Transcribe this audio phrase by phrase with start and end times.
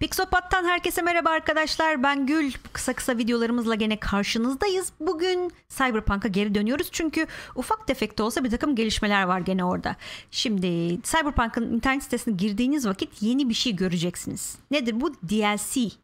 [0.00, 2.02] Pixopat'tan herkese merhaba arkadaşlar.
[2.02, 2.52] Ben Gül.
[2.72, 4.92] Kısa kısa videolarımızla gene karşınızdayız.
[5.00, 6.88] Bugün Cyberpunk'a geri dönüyoruz.
[6.92, 9.96] Çünkü ufak tefek de olsa bir takım gelişmeler var gene orada.
[10.30, 14.58] Şimdi Cyberpunk'ın internet sitesine girdiğiniz vakit yeni bir şey göreceksiniz.
[14.70, 15.14] Nedir bu?
[15.14, 16.03] DLC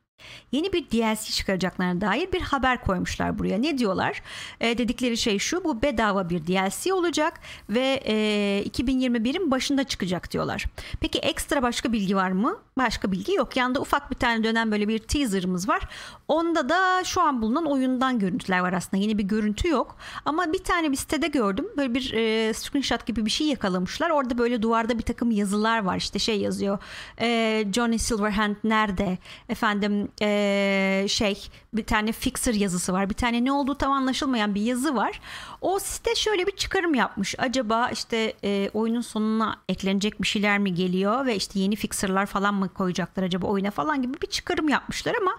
[0.53, 3.59] Yeni bir DLC çıkaracaklarına dair bir haber koymuşlar buraya.
[3.59, 4.23] Ne diyorlar?
[4.61, 10.65] E, dedikleri şey şu bu bedava bir DLC olacak ve e, 2021'in başında çıkacak diyorlar.
[11.01, 12.59] Peki ekstra başka bilgi var mı?
[12.79, 13.57] Başka bilgi yok.
[13.57, 15.83] Yanında ufak bir tane dönen böyle bir teaserımız var.
[16.29, 19.03] Onda da şu an bulunan oyundan görüntüler var aslında.
[19.03, 19.97] Yeni bir görüntü yok.
[20.25, 21.67] Ama bir tane bir sitede gördüm.
[21.77, 24.11] Böyle bir e, screenshot gibi bir şey yakalamışlar.
[24.11, 25.97] Orada böyle duvarda bir takım yazılar var.
[25.97, 26.79] İşte şey yazıyor.
[27.21, 29.19] E, Johnny Silverhand nerede?
[29.49, 33.11] Efendim e, şey bir tane fixer yazısı var.
[33.11, 35.21] Bir tane ne olduğu tam anlaşılmayan bir yazı var.
[35.61, 37.35] O site şöyle bir çıkarım yapmış.
[37.39, 42.55] Acaba işte e, oyunun sonuna eklenecek bir şeyler mi geliyor ve işte yeni fixer'lar falan
[42.55, 45.33] mı koyacaklar acaba oyuna falan gibi bir çıkarım yapmışlar ama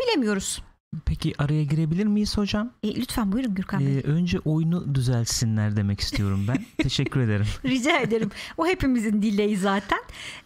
[0.00, 0.62] bilemiyoruz.
[1.06, 2.70] Peki araya girebilir miyiz hocam?
[2.82, 3.98] E, lütfen buyurun Gürkan Bey.
[3.98, 6.64] Ee, önce oyunu düzelsinler demek istiyorum ben.
[6.78, 7.46] Teşekkür ederim.
[7.64, 8.30] Rica ederim.
[8.56, 9.98] O hepimizin dileği zaten.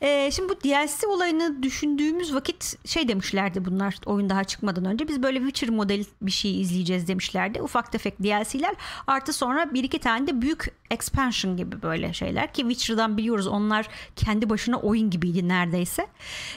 [0.03, 5.09] Ee, şimdi bu DLC olayını düşündüğümüz vakit şey demişlerdi bunlar oyun daha çıkmadan önce.
[5.09, 7.63] Biz böyle Witcher model bir şey izleyeceğiz demişlerdi.
[7.63, 8.75] Ufak tefek DLC'ler
[9.07, 13.89] artı sonra bir iki tane de büyük expansion gibi böyle şeyler ki Witcher'dan biliyoruz onlar
[14.17, 16.07] kendi başına oyun gibiydi neredeyse.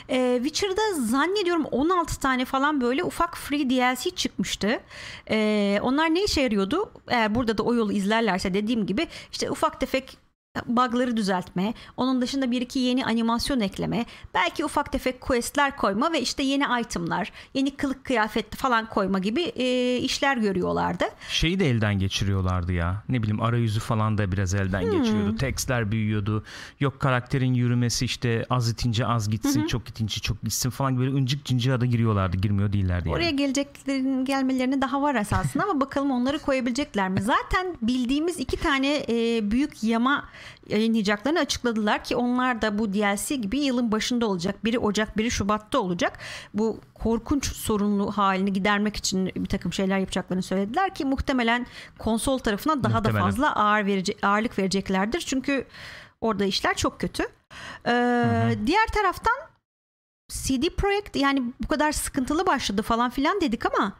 [0.10, 4.80] Ee, Witcher'da zannediyorum 16 tane falan böyle ufak free DLC çıkmıştı.
[5.30, 6.92] Ee, onlar ne işe yarıyordu?
[7.08, 10.18] Eğer burada da o yolu izlerlerse dediğim gibi işte ufak tefek
[10.68, 16.22] bug'ları düzeltme, onun dışında bir iki yeni animasyon ekleme, belki ufak tefek questler koyma ve
[16.22, 21.06] işte yeni itemlar, yeni kılık kıyafet falan koyma gibi e, işler görüyorlardı.
[21.30, 23.04] Şeyi de elden geçiriyorlardı ya.
[23.10, 24.92] Ne bileyim arayüzü falan da biraz elden hmm.
[24.92, 25.36] geçiriyordu.
[25.36, 26.44] Tekstler büyüyordu.
[26.80, 29.68] Yok karakterin yürümesi işte az itince az gitsin, Hı-hı.
[29.68, 32.38] çok itince çok gitsin falan böyle ıncık cıncığa da giriyorlardı.
[32.38, 33.16] Girmiyor değillerdi yani.
[33.16, 37.22] Oraya geleceklerin gelmelerine daha var esasında ama bakalım onları koyabilecekler mi?
[37.32, 40.26] Zaten bildiğimiz iki tane e, büyük yama
[40.68, 44.66] yayınlayacaklarını açıkladılar ki onlar da bu DLC gibi yılın başında olacak.
[44.66, 46.20] Biri Ocak, biri Şubat'ta olacak.
[46.54, 51.68] Bu korkunç sorunlu halini gidermek için bir takım şeyler yapacaklarını söylediler ki muhtemelen
[52.00, 53.22] konsol tarafına daha muhtemelen.
[53.22, 55.20] da fazla ağır verici, ağırlık vereceklerdir.
[55.20, 55.66] Çünkü
[56.22, 57.24] orada işler çok kötü.
[57.86, 58.68] Ee, hı hı.
[58.68, 59.52] Diğer taraftan
[60.32, 63.94] CD Projekt yani bu kadar sıkıntılı başladı falan filan dedik ama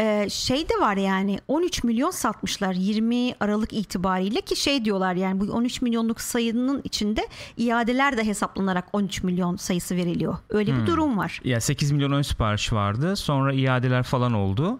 [0.00, 5.40] e, şey de var yani 13 milyon satmışlar 20 Aralık itibariyle ki şey diyorlar yani
[5.40, 10.36] bu 13 milyonluk sayının içinde iadeler de hesaplanarak 13 milyon sayısı veriliyor.
[10.50, 10.82] Öyle hmm.
[10.82, 11.40] bir durum var.
[11.44, 14.78] Ya 8 milyon ön sipariş vardı sonra iadeler falan oldu.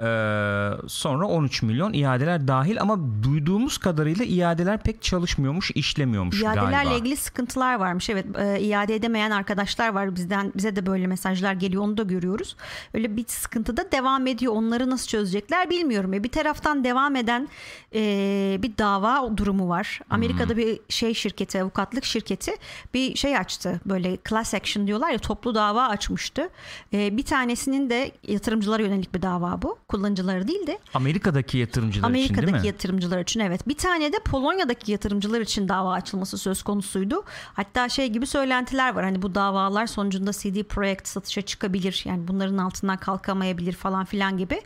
[0.00, 6.70] Ee, sonra 13 milyon iadeler dahil ama duyduğumuz kadarıyla iadeler pek çalışmıyormuş, işlemiyormuş İadelerle galiba.
[6.70, 8.10] İadelerle ilgili sıkıntılar varmış.
[8.10, 10.52] Evet, e, iade edemeyen arkadaşlar var bizden.
[10.56, 11.82] Bize de böyle mesajlar geliyor.
[11.82, 12.56] Onu da görüyoruz.
[12.94, 14.52] Öyle bir sıkıntı da devam ediyor.
[14.52, 16.14] Onları nasıl çözecekler bilmiyorum.
[16.14, 17.48] E, bir taraftan devam eden
[17.94, 20.00] e, bir dava durumu var.
[20.10, 20.56] Amerika'da hmm.
[20.56, 22.52] bir şey şirketi, avukatlık şirketi
[22.94, 23.80] bir şey açtı.
[23.86, 26.48] Böyle class action diyorlar ya toplu dava açmıştı.
[26.92, 32.34] E, bir tanesinin de yatırımcılara yönelik bir dava bu kullanıcıları değil de Amerika'daki yatırımcılar Amerika'daki
[32.34, 32.48] için değil mi?
[32.50, 33.68] Amerika'daki yatırımcılar için evet.
[33.68, 37.24] Bir tane de Polonya'daki yatırımcılar için dava açılması söz konusuydu.
[37.52, 39.04] Hatta şey gibi söylentiler var.
[39.04, 42.02] Hani bu davalar sonucunda CD Projekt satışa çıkabilir.
[42.06, 44.60] Yani bunların altından kalkamayabilir falan filan gibi.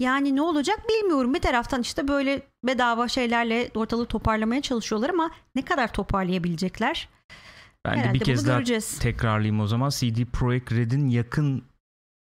[0.00, 1.34] Yani ne olacak bilmiyorum.
[1.34, 7.08] Bir taraftan işte böyle bedava şeylerle ortalığı toparlamaya çalışıyorlar ama ne kadar toparlayabilecekler?
[7.84, 8.98] Ben Herhalde de bir kez daha göreceğiz.
[8.98, 9.90] tekrarlayayım o zaman.
[9.90, 11.62] CD Projekt Red'in yakın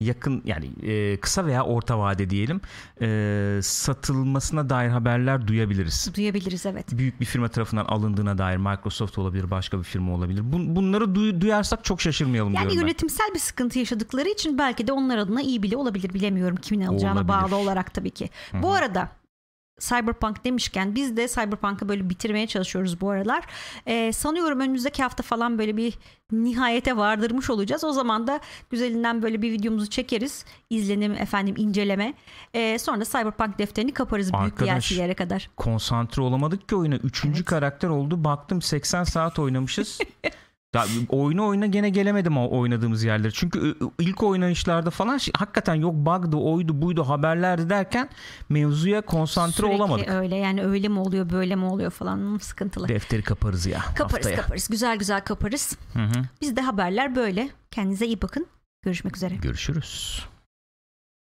[0.02, 2.62] yakın yani e, kısa veya orta vade diyelim
[3.02, 6.12] e, satılmasına dair haberler duyabiliriz.
[6.16, 6.86] Duyabiliriz evet.
[6.92, 10.52] Büyük bir firma tarafından alındığına dair Microsoft olabilir, başka bir firma olabilir.
[10.52, 13.36] Bun, bunları duy, duyarsak çok şaşırmayalım yani diyorum Yani yönetimsel ben.
[13.36, 17.28] bir sıkıntı yaşadıkları için belki de onlar adına iyi bile olabilir bilemiyorum kimin alacağına olabilir.
[17.28, 18.30] bağlı olarak tabii ki.
[18.52, 18.64] Hı-hı.
[18.64, 19.10] Bu arada
[19.82, 23.44] Cyberpunk demişken biz de Cyberpunk'ı böyle bitirmeye çalışıyoruz bu aralar.
[23.88, 25.94] Ee, sanıyorum önümüzdeki hafta falan böyle bir
[26.32, 27.84] nihayete vardırmış olacağız.
[27.84, 28.40] O zaman da
[28.70, 30.46] güzelinden böyle bir videomuzu çekeriz.
[30.70, 32.14] İzlenim efendim inceleme.
[32.54, 35.50] Ee, sonra da Cyberpunk defterini kaparız Arkadaş, büyük DLC'lere kadar.
[35.58, 36.96] konsantre olamadık ki oyuna.
[36.96, 37.50] Üçüncü evet.
[37.50, 38.24] karakter oldu.
[38.24, 40.00] Baktım 80 saat oynamışız.
[40.76, 43.32] Ya oyunu oyuna gene gelemedim o oynadığımız yerlere.
[43.32, 48.10] Çünkü ilk oynayışlarda falan şey, hakikaten yok bug'dı, oydu, buydu, haberlerdi derken
[48.50, 50.10] mevzuya konsantre Sürekli olamadık.
[50.10, 52.88] öyle yani öyle mi oluyor, böyle mi oluyor falan sıkıntılı.
[52.88, 54.36] Defteri kaparız ya Kaparız haftaya.
[54.42, 54.68] kaparız.
[54.68, 55.78] Güzel güzel kaparız.
[55.94, 56.24] Hı hı.
[56.42, 57.50] Bizde haberler böyle.
[57.72, 58.48] Kendinize iyi bakın.
[58.82, 59.36] Görüşmek üzere.
[59.36, 60.26] Görüşürüz.